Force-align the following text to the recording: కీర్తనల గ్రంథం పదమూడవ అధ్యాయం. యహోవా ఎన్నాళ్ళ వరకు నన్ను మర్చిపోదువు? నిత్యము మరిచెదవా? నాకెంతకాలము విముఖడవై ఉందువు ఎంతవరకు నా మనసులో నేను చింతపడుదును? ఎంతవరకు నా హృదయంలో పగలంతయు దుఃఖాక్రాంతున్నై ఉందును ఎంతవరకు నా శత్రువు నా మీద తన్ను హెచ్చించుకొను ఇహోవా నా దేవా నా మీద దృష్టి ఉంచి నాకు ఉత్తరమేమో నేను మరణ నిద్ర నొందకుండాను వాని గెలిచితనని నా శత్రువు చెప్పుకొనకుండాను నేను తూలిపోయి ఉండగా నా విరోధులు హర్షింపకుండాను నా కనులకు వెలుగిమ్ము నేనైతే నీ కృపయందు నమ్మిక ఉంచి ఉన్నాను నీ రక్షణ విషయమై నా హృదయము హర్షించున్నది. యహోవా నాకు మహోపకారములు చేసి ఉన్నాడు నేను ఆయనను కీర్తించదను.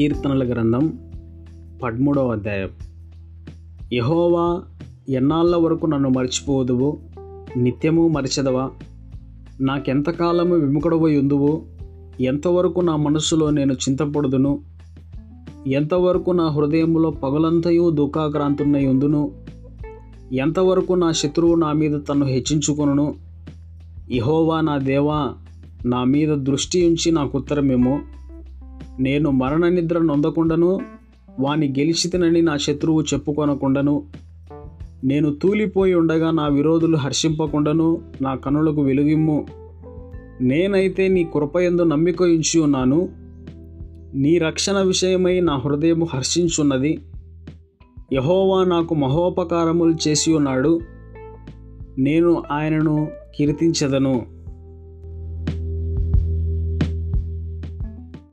కీర్తనల 0.00 0.52
గ్రంథం 0.52 0.98
పదమూడవ 1.82 2.32
అధ్యాయం. 2.32 2.68
యహోవా 3.92 4.62
ఎన్నాళ్ళ 5.08 5.56
వరకు 5.56 5.86
నన్ను 5.86 6.08
మర్చిపోదువు? 6.08 6.98
నిత్యము 7.56 8.08
మరిచెదవా? 8.08 8.70
నాకెంతకాలము 9.60 10.54
విముఖడవై 10.54 11.16
ఉందువు 11.16 11.62
ఎంతవరకు 12.20 12.80
నా 12.80 12.96
మనసులో 12.96 13.50
నేను 13.50 13.72
చింతపడుదును? 13.72 14.60
ఎంతవరకు 15.66 16.30
నా 16.30 16.48
హృదయంలో 16.48 17.10
పగలంతయు 17.10 17.90
దుఃఖాక్రాంతున్నై 17.90 18.86
ఉందును 18.86 19.32
ఎంతవరకు 20.32 20.92
నా 20.92 21.12
శత్రువు 21.12 21.54
నా 21.54 21.72
మీద 21.72 22.00
తన్ను 22.08 22.26
హెచ్చించుకొను 22.26 23.14
ఇహోవా 24.10 24.60
నా 24.60 24.78
దేవా 24.78 25.32
నా 25.86 26.04
మీద 26.04 26.28
దృష్టి 26.28 26.86
ఉంచి 26.86 27.12
నాకు 27.12 27.38
ఉత్తరమేమో 27.38 28.00
నేను 28.98 29.30
మరణ 29.30 29.68
నిద్ర 29.68 29.98
నొందకుండాను 29.98 30.80
వాని 31.40 31.68
గెలిచితనని 31.68 32.42
నా 32.42 32.56
శత్రువు 32.56 33.02
చెప్పుకొనకుండాను 33.02 34.02
నేను 35.04 35.34
తూలిపోయి 35.34 35.94
ఉండగా 35.94 36.30
నా 36.30 36.46
విరోధులు 36.46 36.96
హర్షింపకుండాను 36.96 38.02
నా 38.22 38.34
కనులకు 38.34 38.82
వెలుగిమ్ము 38.82 39.46
నేనైతే 40.40 41.08
నీ 41.08 41.24
కృపయందు 41.24 41.82
నమ్మిక 41.82 42.22
ఉంచి 42.22 42.60
ఉన్నాను 42.60 43.08
నీ 44.14 44.38
రక్షణ 44.38 44.78
విషయమై 44.78 45.40
నా 45.40 45.56
హృదయము 45.56 46.06
హర్షించున్నది. 46.14 46.98
యహోవా 48.12 48.64
నాకు 48.64 48.94
మహోపకారములు 48.94 49.94
చేసి 50.08 50.32
ఉన్నాడు 50.32 50.80
నేను 51.98 52.42
ఆయనను 52.50 53.08
కీర్తించదను. 53.38 54.22